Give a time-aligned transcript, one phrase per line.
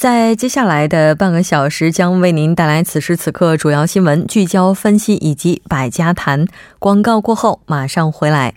[0.00, 6.46] 在接下来的半个小时，将为您带来此时此刻主要新闻聚焦分析以及百家谈。
[6.78, 8.54] 广告过后马上回来。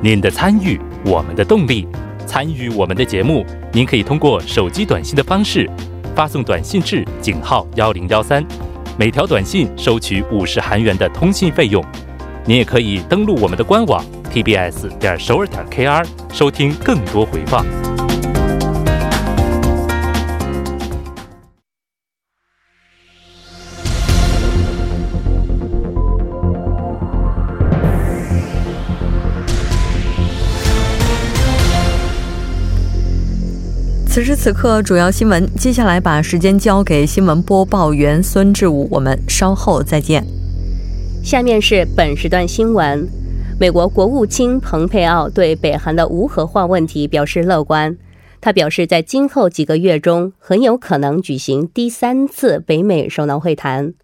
[0.00, 1.86] 您的参与，我们的动力。
[2.26, 5.70] 参与我们的节目，您可以通过手机短信的方式
[6.16, 8.42] 发送短信至井号幺零幺三，
[8.98, 11.84] 每条短信收取五十韩元的通信费用。
[12.46, 14.02] 您也可以登录我们的官网。
[14.32, 17.64] Tbs 点首尔点 kr 收听更多回放。
[34.10, 35.48] 此时此刻，主要新闻。
[35.54, 40.26] 接下来把时间交给新闻播报员孙志武，我们稍后再见。
[41.22, 43.08] 下面是本时段新闻。
[43.60, 47.98] 美国国务卿蓬佩奥对北韩的无核化问题表示乐观。
[48.40, 53.94] 他表示，在今后几个月中，很有可能举行第三次北美首脑会谈。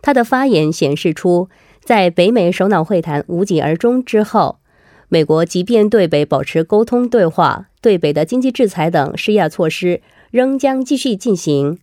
[0.00, 1.48] 他的发言显示出，
[1.82, 4.60] 在北美首脑会谈无疾而终之后，
[5.08, 10.00] 美国即便对北保持沟通对话，对北的经济制裁等施压措施
[10.30, 11.80] 仍将继续进行。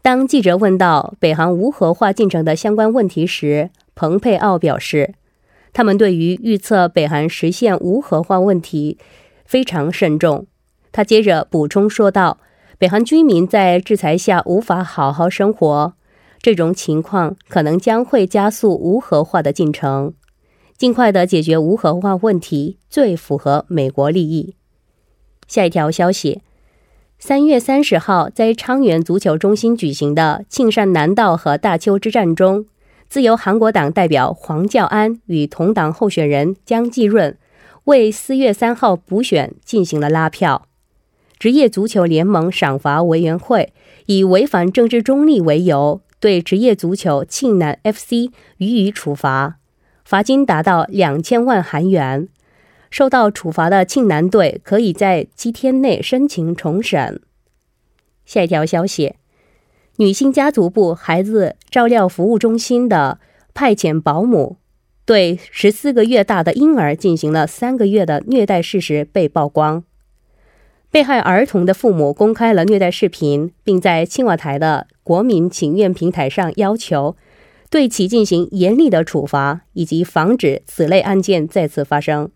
[0.00, 5.12] 当记者问到北韩无核化进程的相关问题时，蓬佩奥表示。
[5.76, 8.96] 他们对于预测北韩实现无核化问题
[9.44, 10.46] 非常慎重。
[10.90, 12.38] 他接着补充说道
[12.80, 15.92] ：“北韩居民在制裁下无法好好生活，
[16.40, 20.14] 这种情况可能将会加速无核化的进程。
[20.78, 24.54] 尽快的解决无核化问题最符合美国利益。”
[25.46, 26.40] 下一条消息：
[27.18, 32.64] 三月三十号，在昌原足球中心举行的庆善南道和大邱之战中。
[33.08, 37.36] 自由韩国党代表黄教安与同党候选人姜继润
[37.84, 40.66] 为四月三号补选进行了拉票。
[41.38, 43.72] 职业足球联盟赏罚委员会
[44.06, 49.58] 以违反政治中立为由，对职业足球庆南 FC 予以处罚，
[50.04, 52.28] 罚金达到两千万韩元。
[52.90, 57.20] 受到处罚的庆南队可以在七天内申请重审。
[58.24, 59.14] 下一条消息。
[59.98, 63.18] 女性家族部孩子照料服务中心的
[63.54, 64.58] 派遣保姆
[65.06, 69.84] 对十四个月大的婴儿进行了三个月的虐待事实被曝光，
[70.90, 77.16] 被害儿童的父母公开了虐待视频，并在青瓦台的国民请愿平台上要求
[77.70, 82.30] 对其进行严厉的处罚，以及防止此类案件再次发生。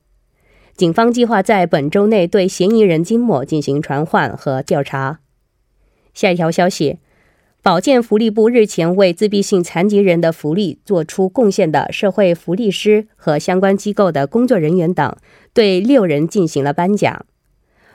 [0.75, 5.21] 警方计划在本周内对嫌疑人金某进行传唤和调查。
[6.15, 7.00] 下一条消息。
[7.62, 15.15] 保健福利部日前为自闭性残疾人的福利做出贡献的社会福利师和相关机构的工作人员等，
[15.53, 17.26] 对六人进行了颁奖。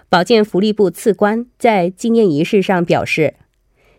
[0.08, 3.34] 保健福利部次官在纪念仪式上表示，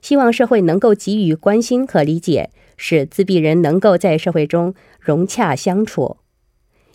[0.00, 6.18] 希望社会能够给予关心和理解，使自闭人能够在社会中融洽相处。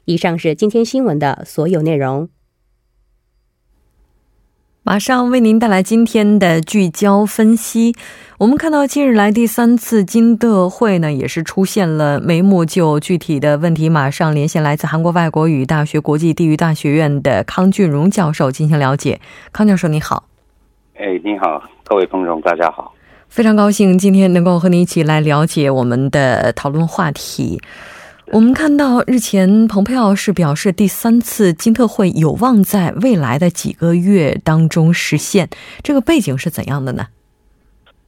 [0.06, 2.30] 以上是今天新闻的所有内容。
[4.84, 7.94] 马上为您带来今天的聚焦分析。
[8.40, 12.66] 我们看到，近日来第三次金德会呢，也是出现了眉目。
[12.66, 19.22] 就具体的问题，马上连线来自韩国外国语大学国际地域大学院的康俊荣教授进行了解。
[19.52, 20.24] 康教授，你好。
[20.96, 22.92] 哎，你好，各位朋友，大家好。
[23.30, 27.62] 非常高兴今天能够和你一起来了解我们的讨论话题。
[28.34, 35.50] 我们看到日前，蓬佩奥是表示，第三次金特会有望在未来的几个月当中实现。
[35.84, 37.08] 这个背景是怎样的呢？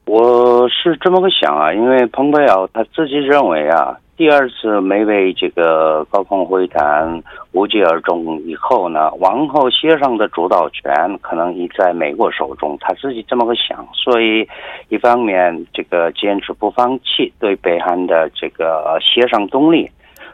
[0.05, 7.21] 我是这么个想啊，因为蓬佩奥他自己认为啊，第二次美美这个高峰会谈
[7.51, 13.85] 无疾而终以后呢，往后协商的主导权可能已在美国手中，他自己这么个想。
[13.93, 14.47] 所以，
[14.87, 19.91] 一方面这个坚持不放弃对北韩的这个协商动力。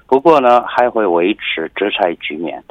[0.09, 2.61] 不过呢，还会维持制裁局面。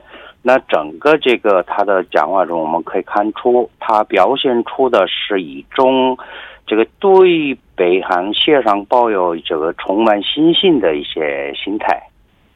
[0.42, 6.18] 那整个这个他的讲话中，我们可以看出，他表现出的是一种
[6.66, 12.02] 这个对北韩协商抱有这个充满信心的一些心态。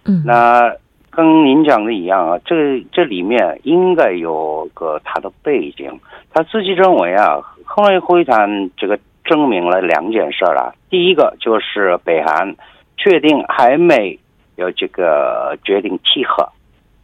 [0.04, 0.70] 嗯，那
[1.10, 5.90] 跟您讲的一样啊，这这里面应该有个他的背景。
[6.34, 8.98] 他自己认为啊，后来会谈这个。
[9.24, 10.74] 证明了两件事了。
[10.90, 12.56] 第一个就是北韩
[12.96, 14.18] 确定还没
[14.56, 16.48] 有这个决定契合，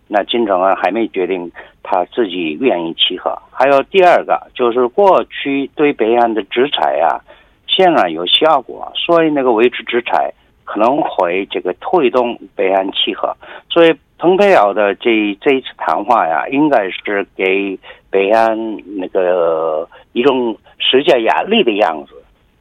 [0.07, 1.51] 那金正恩还没决定
[1.83, 3.37] 他自己愿意契合。
[3.51, 7.21] 还有第二个就是过去对北韩的制裁啊，
[7.67, 10.33] 显然有效果，所以那个维持制裁
[10.65, 13.35] 可能会这个推动北韩契合。
[13.71, 17.79] 所以蓬佩奥的这这一次谈话呀，应该是给
[18.11, 18.57] 北韩
[18.99, 22.15] 那个一种施加压力的样子。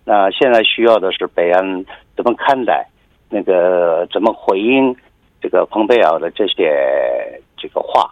[0.06, 1.84] 那现在需要的是北韩
[2.16, 2.88] 怎么看待，
[3.30, 4.96] 那个怎么回应
[5.42, 8.10] 这个蓬佩奥的这些这个话，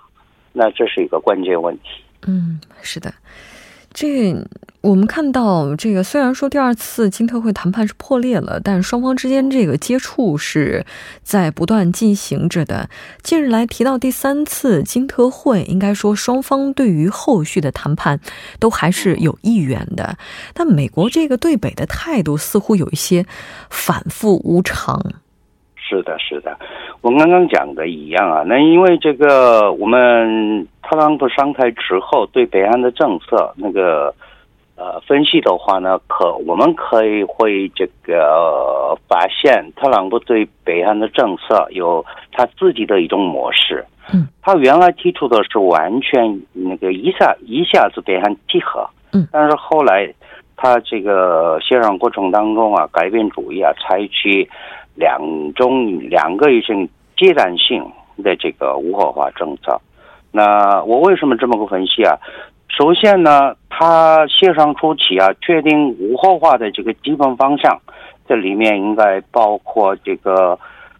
[0.53, 2.03] 那这是一个关键问题。
[2.27, 3.13] 嗯，是的，
[3.95, 4.35] 这。
[4.81, 10.85] 我们看到，这个虽然说第二次金特会谈判是破裂了，但双方之间这个接触是
[11.23, 12.87] 在不断进行着的。
[13.23, 18.19] 近日来提到第三次金特会，应该说双方对于后续的谈判
[18.59, 20.19] 都还是有意愿的。
[20.53, 23.25] 但美国这个对北的态度似乎有一些
[23.71, 25.01] 反复无常。
[25.77, 26.55] 是的，是的，
[27.05, 28.41] 我刚刚讲的一样啊。
[28.47, 34.13] 那因为这个，我们特朗普上台之后对北韩的政策那个。
[34.77, 43.85] 呃，分析的话呢，可我们可以会这个发现，特朗普对北韩的政策有他自己的一种模式。
[44.13, 48.85] 嗯，他原来提出的是完全那个一下一下子北韩集合。
[49.13, 50.13] 嗯，但是后来
[50.57, 54.45] 他这个协商过程当中啊，改变主意啊，采取
[54.95, 55.19] 两
[55.53, 57.85] 种两个一种阶段性
[58.23, 59.79] 的这个无核化政策。
[60.31, 62.17] 那我为什么这么个分析啊？
[62.67, 67.79] 首先呢，他协商初期啊，确定无核化的这个基本方向，
[68.27, 70.59] 这里面应该包括这个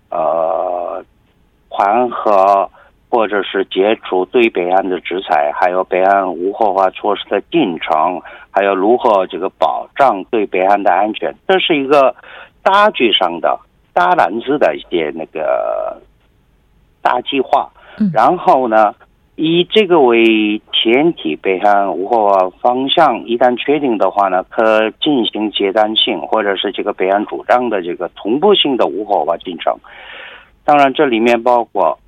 [0.10, 1.04] 呃
[1.68, 2.70] 缓和
[3.10, 8.22] 或者是解除对北岸的制裁，还有北岸无核化措施的进程，
[8.52, 12.16] 还有如何这个保障对北岸的安全，这是一个
[12.64, 13.60] 大局上的
[13.96, 16.00] 大篮子的一些那个
[17.02, 17.72] 大计划。
[18.14, 18.94] 然后呢？
[19.38, 29.76] 以这个为前提，北韩无核化方向一旦确定的话呢，可进行阶段性或者是这个北韩主张的这个同步性的无核化进程。
[30.64, 32.00] 当然，这里面包括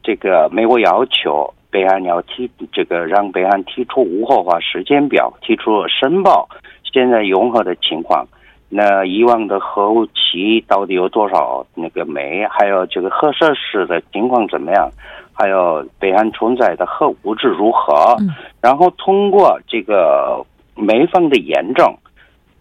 [0.00, 6.48] 这个美国要求北韩要提这个让北韩提出无核化时间表，提出申报
[6.92, 8.24] 现在融合的情况。
[8.72, 12.46] 那以往的核武器到底有多少那个煤？
[12.48, 14.88] 还有这个核设施的情况怎么样？
[15.32, 18.16] 还有北岸存在的核物质如何？
[18.60, 20.40] 然后通过这个
[20.76, 21.92] 美方的验证，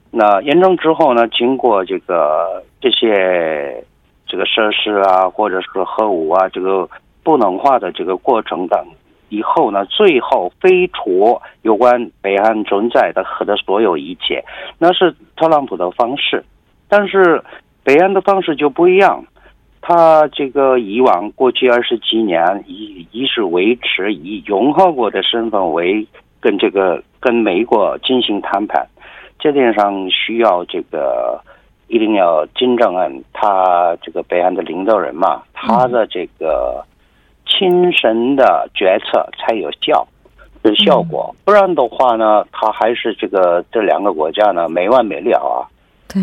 [0.09, 3.83] 那验证之后呢，经过这个这些
[4.25, 6.89] 这个设施啊，或者是核武啊，这个
[7.21, 8.83] 不能化的这个过程等
[9.29, 14.43] 以后呢，最后废除有关北岸存在的核的所有一切，
[14.77, 16.43] 那是特朗普的方式。
[16.87, 17.43] 但是
[17.83, 19.23] 北岸的方式就不一样。
[19.81, 26.05] 他这个以往过去二十几年，以一是维持以融合国的身份为
[26.41, 28.85] 跟这个跟美国进行谈判，
[29.39, 31.41] 这点上需要这个
[31.87, 36.83] 一定要金正恩他这个北岸的领导人嘛，他的这个
[37.49, 40.07] 亲神的决策才有效
[40.61, 45.65] 的效果，不然的话呢，他还是这个这两个国家呢没完没了啊。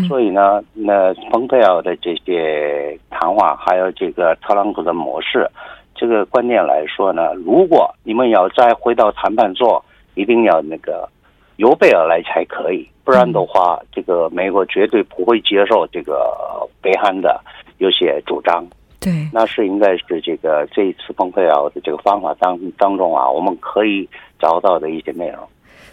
[0.07, 5.49] 所以呢，那蓬佩奥的这些谈话，还有这个特朗普的模式，
[5.95, 9.81] 这个观念来说呢，如果你们要再回到谈判桌，
[10.15, 11.07] 一定要那个
[11.55, 17.39] 由贝尔来才可以，不然的话，这个美国绝对不会接受这个北韩的
[17.77, 18.65] 有些主张。
[19.07, 25.39] 对，那是应该是这个这一次崩溃啊的这个方法当当中啊，我们可以找到的一些内容。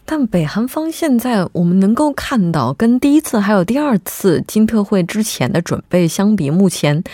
[0.04, 7.04] 但北韩方现在我们能够看到，跟第一次还有第二次金特会之前的准备相比，目前。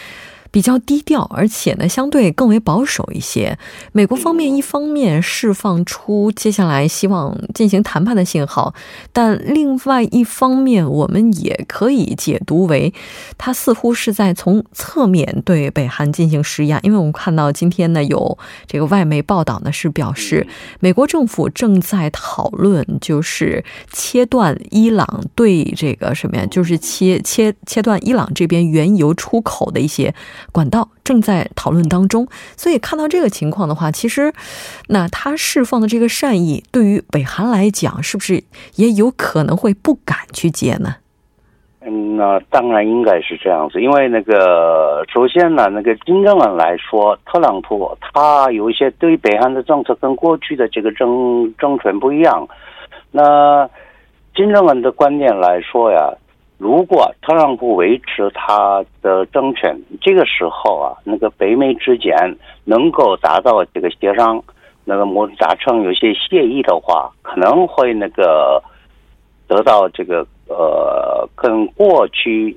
[0.51, 3.57] 比较低调，而且呢，相对更为保守一些。
[3.93, 8.75] 美国方面一方面释放出接下来希望进行谈判的信号，
[9.13, 12.93] 但另外一方面，我们也可以解读为，
[13.39, 16.81] 他似乎是在从侧面对北韩进行施压。
[16.83, 20.47] 因为我们看到今天呢，有这个外媒报道呢，是表示
[20.81, 30.13] 美国政府正在讨论，就是切断伊朗对这个什么呀，就是切切切断伊朗这边原油出口的一些。
[30.53, 34.33] 管道正在讨论当中，所以看到这个情况的话，其实，
[34.89, 38.45] 那他释放的这个善意，对于北韩来讲，是不是
[38.77, 40.97] 也有可能会不敢去接呢？
[41.81, 52.49] 嗯，那当然应该是这样子，因为那个首先呢，那个金正恩来说，特朗普他有一些对北韩的政策跟过去的这个政政权不一样，
[53.11, 53.69] 那。
[54.33, 56.09] 金正恩的观点来说呀，
[56.61, 62.15] 如果特朗普维持他的政权，这个时候啊，那个北美之间
[62.65, 64.43] 能够达到这个协商，
[64.85, 68.63] 那个模达成有些协议的话，可能会那个
[69.49, 72.55] 得到这个呃，跟过去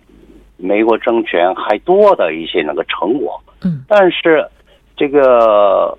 [0.58, 3.42] 美国政权还多的一些那个成果。
[3.64, 4.46] 嗯，但是
[4.98, 5.98] 这个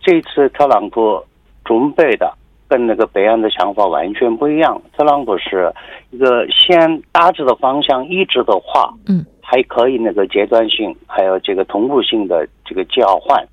[0.00, 1.20] 这次特朗普
[1.64, 2.32] 准备的。
[2.68, 4.80] 跟那个北岸的想法完全不一样。
[4.96, 5.72] 特朗普是
[6.10, 13.46] 一个先大致的方向一致的话，嗯，还可以那个阶段性，还有这个同步性的这个交换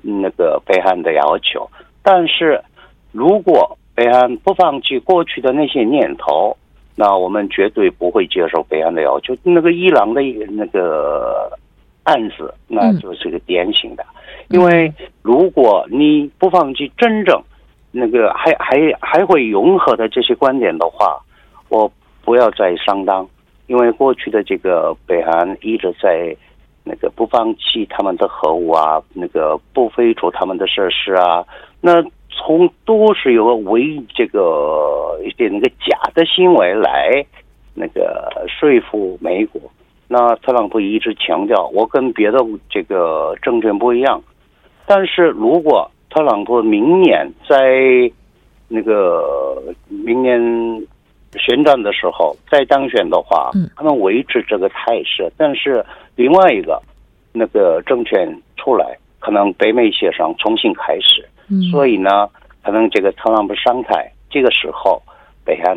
[0.00, 1.68] 那个北韩的要求。
[2.02, 2.62] 但是
[3.10, 6.56] 如果北韩不放弃过去的那些念头，
[6.94, 9.36] 那我们绝对不会接受北韩的要求。
[9.42, 11.50] 那个伊朗的那个
[12.04, 14.04] 案子，那就是个典型的，
[14.50, 17.42] 因为如果你不放弃真正。
[17.94, 21.20] 那个还还还会融合的这些观点的话，
[21.68, 21.92] 我
[22.24, 23.28] 不要再上当，
[23.66, 26.34] 因为过去的这个北韩一直在
[26.84, 31.44] 那个不放弃他们的核武啊，那个不废除他们的设施啊，
[31.82, 37.22] 那从都是有为这个一些那个假的行为来
[37.74, 39.60] 那个说服美国。
[40.08, 42.38] 那特朗普一直强调，我跟别的
[42.70, 44.22] 这个政权不一样，
[44.86, 45.90] 但是如果。
[46.12, 47.56] 特朗普明年在
[48.68, 50.38] 那个明年
[51.38, 55.32] 选战的时候再当选的话，他们维持这个态势。
[55.38, 55.82] 但是
[56.14, 56.78] 另外一个
[57.32, 58.28] 那个政权
[58.58, 61.26] 出来，可能北美协商重新开始。
[61.70, 62.28] 所以呢，
[62.62, 65.00] 可能这个特朗普上台，这个时候
[65.46, 65.74] 北韩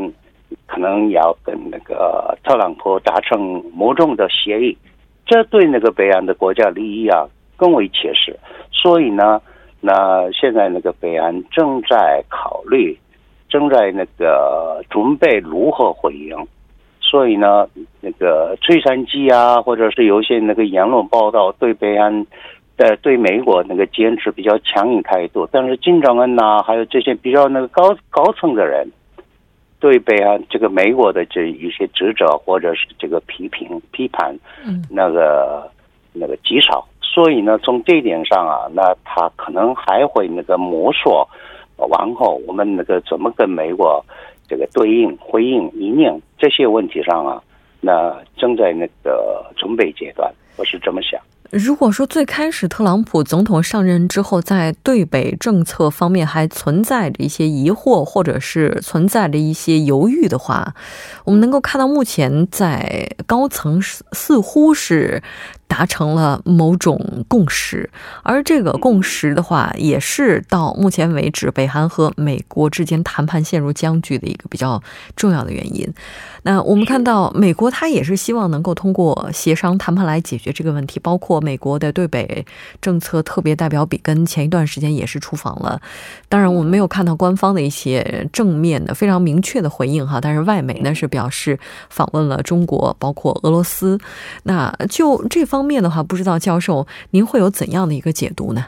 [0.67, 4.77] 可能要跟那个特朗普达成某种的协议，
[5.25, 7.25] 这对那个北韩的国家利益啊
[7.55, 8.37] 更为切实。
[8.69, 9.41] 所以呢。
[9.81, 12.97] 那现在那个北岸正在考虑，
[13.49, 16.35] 正在那个准备如何回应，
[16.99, 17.67] 所以呢，
[18.01, 22.25] 那个崔山基啊，或者是有些那个言论报道对北岸
[22.77, 28.87] 的对美国那个坚持比较强硬态度，但是金正恩呐，还有这些比较那个高高层的人，
[29.79, 35.69] 对北岸这个美国的这一些指责或者是这个批评批判，嗯，那个
[36.11, 36.85] 那个极少。
[37.15, 41.25] 所以呢，从这一点上啊，那他可能还会那个摸索，
[41.77, 44.05] 往后我们那个怎么跟美国
[44.49, 47.41] 这个对应、回应、应应这些问题上啊，
[47.79, 51.17] 那正在那个准备阶段，我是这么想。
[51.51, 60.73] 如果说最开始特朗普总统上任之后，在对北政策方面还存在着一些疑惑，或者是存在着一些犹豫的话，
[61.23, 65.23] 我们能够看到目前在高层似乎是。
[65.75, 67.89] 达成了某种共识，
[68.23, 74.81] 而这个共识的话，也是到目前为止北韩和美国之间谈判陷入僵局的一个比较
[75.17, 75.85] 重要的原因。
[76.43, 82.45] 那我们看到，美国他也是希望能够通过协商谈判来解决这个问题，包括美国的对北
[82.79, 85.81] 政策特别代表比根前一段时间也是出访了。
[86.29, 93.99] 当然，我们没有看到官方的一些正面的、非常明确的回应哈，但是外媒呢是表示访问了中国，包括俄罗斯。
[94.43, 95.64] 那就这方。
[95.65, 98.67] 方面的话，不知道教授您会有怎样的一个解读呢？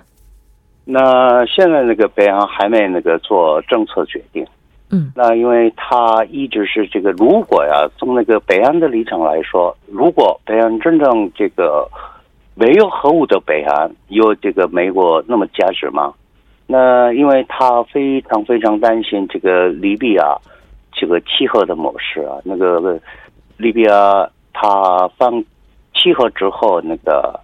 [0.83, 4.43] 那现在那个北洋还没那个做政策决定，
[4.89, 11.87] 嗯，那因为他一直是这个，如果呀，从那个北韩的立场来说，如果北韩真正这个
[12.55, 16.11] 没有核武的北韩有这个美国那么价值吗？
[16.65, 20.35] 那因为他非常非常担心这个利比亚
[20.91, 22.99] 这个气候的模式啊，那个
[23.57, 25.43] 利比亚他放。
[26.07, 27.37] 契合之后，那个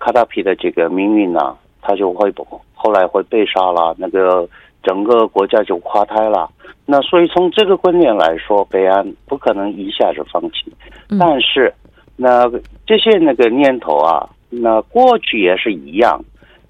[0.00, 2.32] 卡塔皮的这个命运呢，他就会
[2.74, 4.48] 后来会被杀了，那个
[4.82, 6.50] 整个国家就垮台了。
[6.84, 10.72] 那所以从这个观点来说，北安不可能一下子放弃。
[11.16, 11.72] 但是，
[12.16, 12.50] 那
[12.84, 16.20] 这些那个念头啊，那过去也是一样，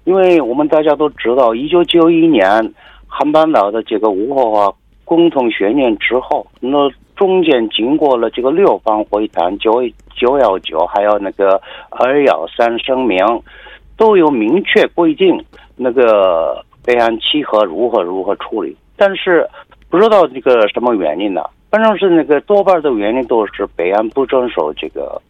[0.03, 2.73] 因为我们大家都知道，一九九一年
[3.07, 4.71] 韩半岛的这个无核化
[5.03, 9.81] 共同宣言之后，那中间经过了这个六方会谈，九
[10.15, 13.19] 九幺九还有那个二幺三声明，
[13.97, 15.43] 都有明确规定，
[15.75, 18.75] 那个北岸契合如何如何处理。
[18.95, 19.47] 但是
[19.89, 21.41] 不知道这个什么原因呢？
[21.69, 25.21] 反正是那个多半的原因都是北岸不遵守这个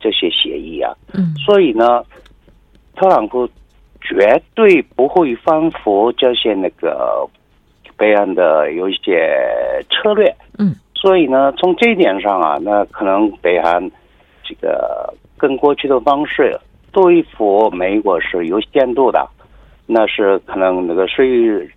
[0.00, 0.92] 这些协议啊。
[1.12, 1.34] 嗯。
[1.36, 2.04] 所以呢，
[2.96, 3.48] 特朗普
[4.00, 7.26] 绝对不会反复这些那个
[7.96, 9.30] 北岸的有一些
[9.90, 10.34] 策略。
[10.58, 10.74] 嗯。
[11.04, 13.90] 所以呢，从这一点上啊，那可能北韩。
[14.46, 16.54] 这个跟过去的方式
[16.92, 19.26] 对付美国是有限度的，
[19.86, 21.24] 那是可能那个说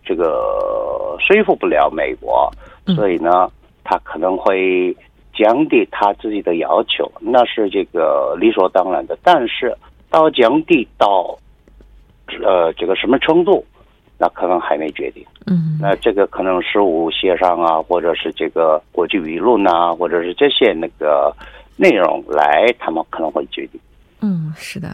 [0.05, 2.51] 这个说服不了美国，
[2.93, 3.50] 所以呢，
[3.86, 4.93] 他可能会
[5.34, 9.17] 降低他自己的要求，那是这个理所当然的。
[9.24, 9.74] 但是
[10.10, 11.38] 到降低到
[12.43, 13.63] 呃这个什么程度，
[14.17, 15.25] 那可能还没决定。
[15.45, 21.33] 嗯，那这个可能事务协商啊，或者是这个国际舆论啊，或者是这些那个
[21.75, 23.79] 内容来，他们可能会决定。
[24.19, 24.93] 嗯，是的，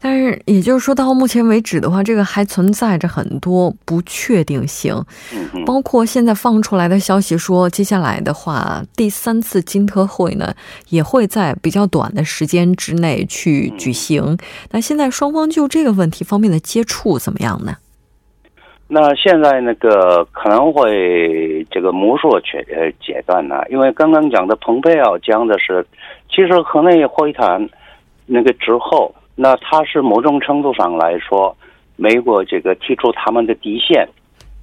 [0.00, 4.94] 但是也就是说到目前为止的话，这个还存在着很多不确定性，
[5.34, 10.54] 嗯嗯，包括现在放出来的消息说，接下来的话，第三次金特会呢
[10.88, 14.38] 也会在比较短的时间之内去举行。
[14.70, 17.76] 那现在双方就这个问题方面的接触怎么样呢？
[18.86, 25.84] 那现在那个可能会这个摸索阶呃阶段呢，因为刚刚讲的蓬佩奥讲的是，
[26.28, 27.66] 其实河内会谈
[28.26, 31.56] 那个之后，那他是某种程度上来说，
[31.96, 34.06] 美国这个提出他们的底线，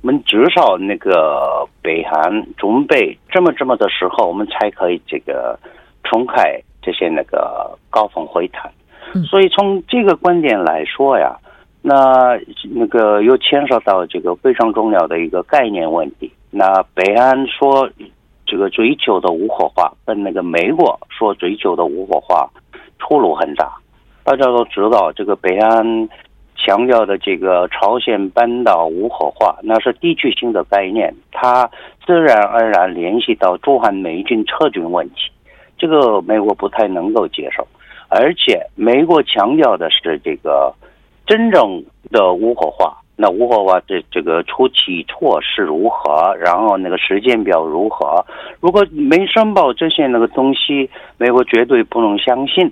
[0.04, 5.60] 我们至少那个北韩准备这么这么的时候，我们才可以这个
[6.04, 8.72] 重开这些那个高峰会谈。
[9.26, 11.36] 所以从这个观点来说呀。
[11.84, 12.40] 那
[12.76, 16.32] 那个又牵涉到这个非常重要的一个概念问题。
[16.52, 17.90] 那北安说
[18.46, 22.48] 这个追求的无核化，跟那个美国说追求的无核化
[23.00, 23.72] 出入很大。
[24.24, 26.08] 大家都知道，这个北安
[26.56, 31.68] 强调的这个朝鲜半岛无核化，那是地区性的概念，它
[32.06, 35.32] 自然而然联系到驻韩美军撤军问题，
[35.80, 37.68] 这个美国不太能够接受。
[38.08, 40.72] 而且，美国强调的是这个。
[41.26, 46.36] 真正的无核化，那无核化这这个初期措施如何？
[46.36, 48.26] 然后那个时间表如何？
[48.60, 52.70] 如果没申报这些那个东西，美国绝对不能相信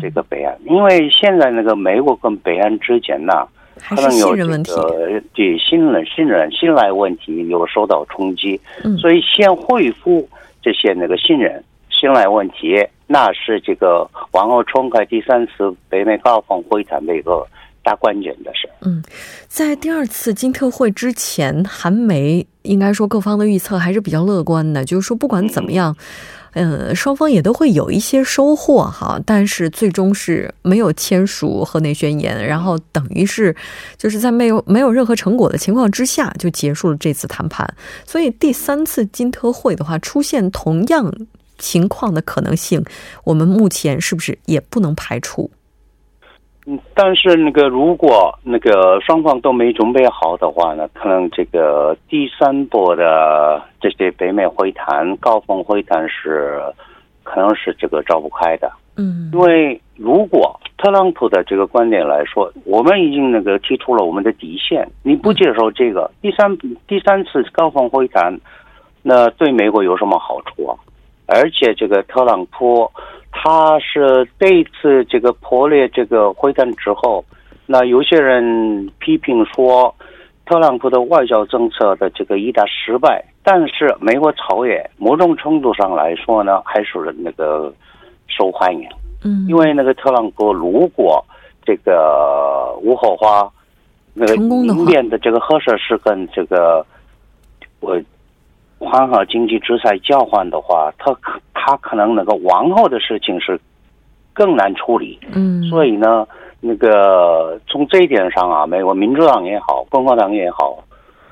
[0.00, 3.46] 这个北岸，因为现在那个美国跟北岸之间呢，
[3.88, 8.60] 可能有这个对信任、信任、信赖问题有受到冲击，
[8.98, 10.28] 所以先恢复
[10.60, 17.46] 这些那个信任、信赖问题，那是这个往后重开第三次北美高峰会谈的一个。
[17.84, 19.02] 大关键的是，嗯，
[19.46, 25.94] 在第二次金特会之前，韩媒应该说各方的预测还是比较乐观的，就是说不管怎么样，
[26.54, 33.54] 嗯、呃，双方也都会有一些收获哈，但是最终是没有签署河内宣言，然后等于是
[33.98, 37.68] 就是在没有没有任何成果的情况之下就结束了这次谈判，
[38.06, 41.12] 所以第三次金特会的话出现同样
[41.58, 42.82] 情况的可能性，
[43.24, 45.50] 我们目前是不是也不能排除？
[46.66, 56.62] 嗯，但是那个如果那个双方都没准备好的话呢，可能这个第三波的这些北美会谈、高峰会谈是
[57.22, 58.72] 可能是这个召不开的。
[58.96, 68.40] 嗯，因为如果特朗普的这个观点来说，我们已经那个提出了我们的底线，你不接受这个第三第三次高峰会谈，
[69.02, 70.78] 那对美国有什么好处啊？
[71.26, 72.90] 而且这个特朗普。
[73.36, 77.22] 他是这一次这个破裂这个会谈之后，
[77.66, 79.92] 那有些人批评说，
[80.46, 83.24] 特朗普的外交政策的这个一大失败。
[83.42, 87.74] 但是美国朝野某种程度上来说呢，还是那个
[88.28, 88.88] 受欢迎。
[89.24, 91.22] 嗯，因为那个特朗普如果
[91.66, 93.50] 这个无火化，
[94.14, 96.86] 那个明年的这个核设施跟这个
[97.80, 98.00] 我。
[98.84, 103.58] 缓和经济制裁交换的话，他可他可能那个往后的事情是
[104.32, 105.18] 更难处理。
[105.34, 106.26] 嗯，所以呢，
[106.60, 110.78] 那个从这一点上啊，美国民主党也好，共和党也好，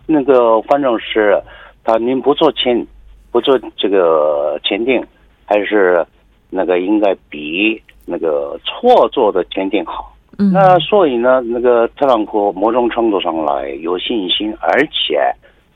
[0.06, 1.40] 那个反正是
[1.84, 2.86] 他您不做签，
[3.30, 5.04] 不做这个签订，
[5.44, 6.04] 还是
[6.50, 10.14] 那个应该比那个错做的签订好。
[10.38, 15.20] 嗯，那所以呢，那个特朗普某种程度上来有信心，而且。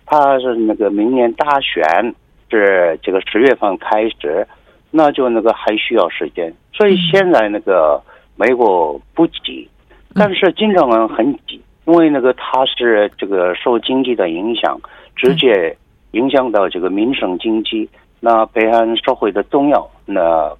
[0.07, 2.14] 他是那个明年大选
[2.49, 4.47] 是这个十月份开始，
[4.92, 8.01] 那就那个还需要时间，所以现在那个
[8.37, 9.69] 美国不急，
[10.14, 14.81] 但是金正恩很急，因为那个他是这个受经济的影响，
[15.16, 15.77] 直接
[16.12, 17.90] 影响到这个民生经济，
[18.21, 20.55] 那北韩社会的重要，那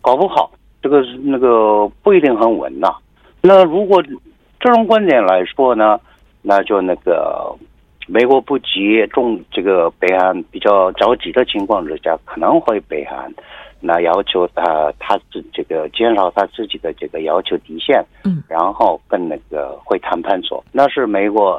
[0.00, 0.50] 搞不好
[0.82, 2.92] 这个那个不一定很稳呐。
[3.40, 4.02] 那如果
[4.58, 6.00] 这种观点来说呢，
[6.42, 7.54] 那就那个。
[8.12, 13.32] 美国不急，中这个北韩比较着急的情况之下，可能会北韩
[13.80, 21.58] 那要求他他自这个减少他自己的这个要求底线，嗯，然后跟那个会谈判说，那是美国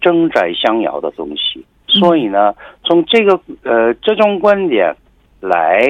[0.00, 1.62] 正在想要的东西。
[1.86, 4.96] 所以呢，从这个呃这种观点
[5.38, 5.82] 来，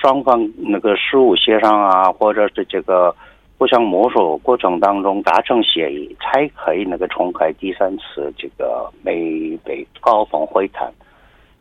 [0.00, 3.14] 双方那个事务协商啊，或者是这个。
[3.58, 10.92] 互相摸索过程当中达成协议，才可以那个重开第三次这个美北高峰会谈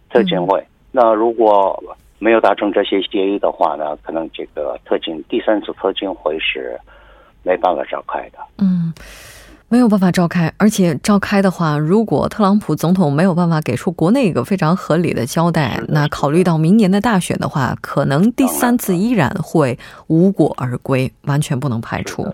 [0.09, 0.63] 特勤会。
[0.91, 1.81] 那如果
[2.17, 6.79] 没有达成这些协议的话呢，可能这个特勤第三次特勤会是
[7.43, 8.39] 没办法召开的。
[8.57, 8.93] 嗯。
[9.71, 22.27] 没有办法召开，而且召开的话，如果特朗普总统没有办法给出国内一个非常合理的交代，那考虑到明年的大选的话，可能第三次依然会无果而归，完全不能排除。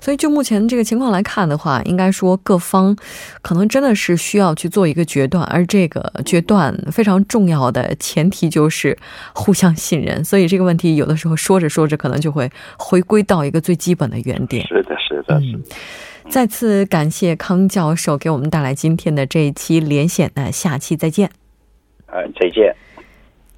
[0.00, 2.96] 所以就目前这个情况来看的话，应该说各方
[3.42, 8.96] 可能真的是需要去做一个决断，而这个决断非常重要的前提就是
[9.34, 10.24] 互相信任。
[10.24, 14.66] 所以这个问题有的时候说着说着，可能就会回归到一个最基本的原点。
[14.66, 15.62] 是的，是的，嗯。
[16.28, 21.30] 再次感谢康教授给我们带来今天的这一期连线，那下期再见。
[22.06, 22.74] 呃，再见。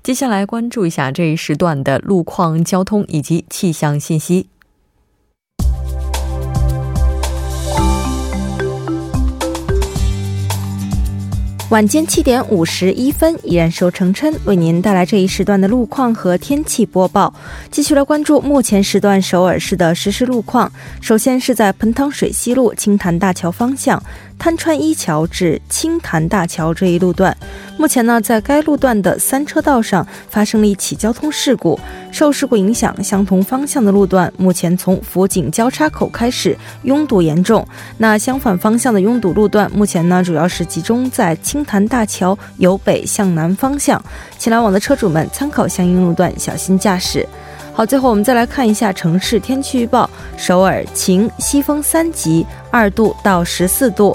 [0.02, 4.48] 接下来关注一下这一时段的路况、交通以及气象信息。
[11.72, 17.32] 晚间七点五十一分，依然由程琛为您带来这一时段的路况和天气播报。
[17.70, 20.70] 继续来关注目前时段首尔市的实时路况。
[21.00, 24.02] 首先是在盆塘水西路清潭大桥方向。
[24.38, 27.34] 滩川一桥至清潭大桥这一路段，
[27.78, 31.78] 目前呢，在该路段的三车道上发生了一起交通事故。
[32.12, 37.66] 受事故影响，相同方向的路段目前从福井交叉口开始拥堵严重。
[37.98, 44.02] 那相反方向的拥堵路段，目前呢，主要是集中在青潭大桥由北向南方向。
[44.38, 47.26] 请来往的车主们参考相应路段，小心驾驶。
[47.72, 54.14] 好，最后我们再来看一下城市天气预报：首尔晴，西风三级，二度到十四度。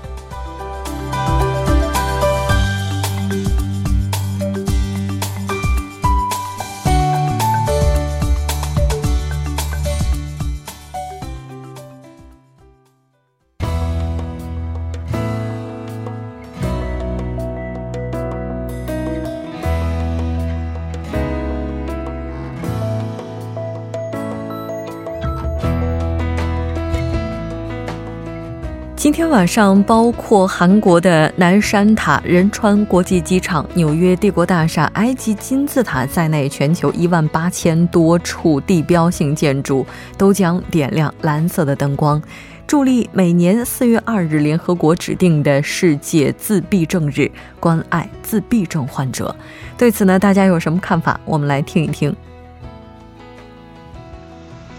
[29.01, 39.83] 今天晚上，包括韩国的南山塔、仁川国际机场、纽约帝国大厦、埃及金字塔在内，全球一万八千多处地标性建筑
[40.19, 42.21] 都将点亮蓝色的灯光，
[42.67, 47.27] 助力每年四月二日联合国指定的世界自闭症日，
[47.59, 49.35] 关爱自闭症患者。
[49.79, 51.19] 对此呢，大家有什么看法？
[51.25, 52.15] 我们来听一听。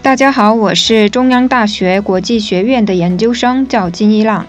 [0.03, 4.45] 大家好，我是中央大学国际学院的研究生，叫金一浪。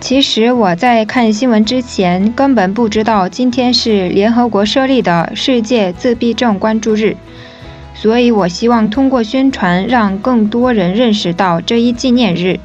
[0.00, 7.16] 其实我在看新闻之前，根本不知道今天是联合国设立的世界自闭症关注日，
[7.94, 12.58] 所以我希望通过宣传，让更多人认识到这一纪念日，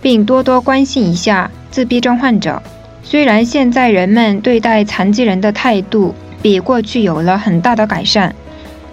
[0.00, 2.62] 并多多关心一下自闭症患者。
[3.02, 8.32] 虽然现在人们对待残疾人的态度比过去有了很大的改善。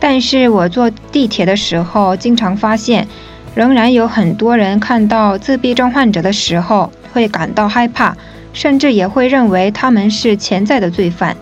[0.07, 3.07] 但是我坐地铁的时候，经常发现，
[3.55, 8.15] 仍然有很多人看到自闭症患者的时候会感到害怕，
[8.53, 11.35] 甚至也会认为他们是潜在的罪犯。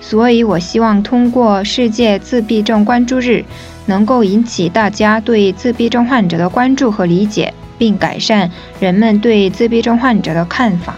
[0.00, 3.44] 所以，我希望通过世界自闭症关注日，
[3.84, 10.94] 能够引起大家对自闭症患者的关注和理解，并改善人们对自闭症患者的看法。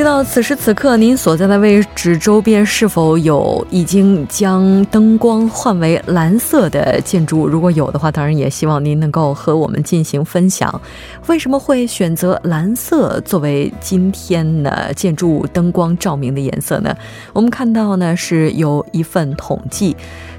[0.00, 7.46] 知道此时此刻您所在的位置周边是否有已经将灯光换为蓝色的建筑？
[7.46, 10.80] 如果有的话，当然也希望您能够和我们进行分享。
[11.26, 16.96] 为什么会选择蓝色作为今天的建筑灯光照明的颜色呢？
[17.34, 19.94] 我们看到呢是有一份统计，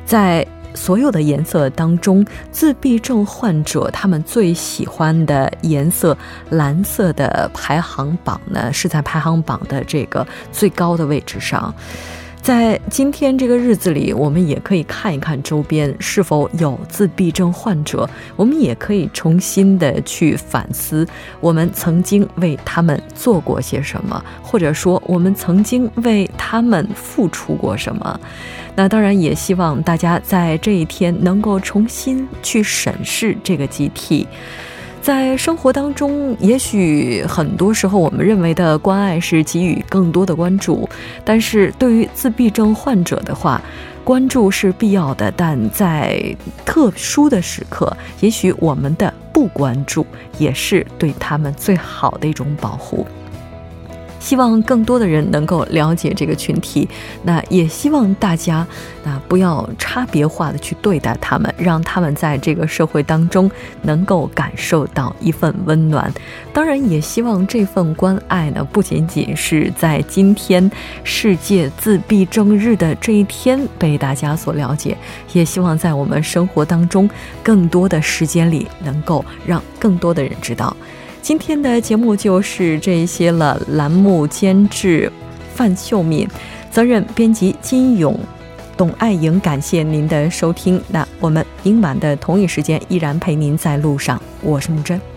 [0.07, 0.43] 在。
[0.73, 6.17] 所有的颜色当中，自闭症患者他们最喜欢的颜色
[6.49, 11.73] 蓝色的排行榜呢，是在排行榜的这个最高的位置上。
[12.41, 21.07] 在今天这个日子里，我们也可以看一看周边是否有自闭症患者，我们也可以重新的去反思，
[21.39, 28.19] 我们曾经为他们做过些什么，或者说我们曾经为他们付出过什么。
[28.75, 34.27] 那当然也希望大家在这一天能够重新去审视这个集体。
[35.01, 40.87] 在生活当中，也许很多时候我们认为的关爱是给予更多的关注，
[41.25, 43.59] 但是对于自闭症患者的话，
[44.03, 46.23] 关注是必要的，但在
[46.63, 50.05] 特殊的时刻，也许我们的不关注
[50.37, 53.05] 也是对他们最好的一种保护。
[54.21, 56.87] 希望更多的人能够了解这个群体。
[57.23, 58.65] 那也希望大家
[59.03, 66.09] 那不要差别化的去对待他们，让他们在这个社会当中能够感受到一份温暖。
[66.53, 70.71] 当然，也希望这份关爱呢，不仅仅是在今天
[71.03, 74.95] 世界自闭症日的这一天被大家所了解，
[75.33, 77.09] 也希望在我们生活当中
[77.41, 80.75] 更多的时间里，能够让更多的人知道。
[81.21, 83.59] 今天的节目就是这些了。
[83.69, 85.11] 栏目监制
[85.53, 86.27] 范秀敏，
[86.71, 88.19] 责任编辑金勇、
[88.75, 90.81] 董爱莹，感谢您的收听。
[90.89, 95.10] 那我们明晚的同一时间依然陪您在路上，我是木真。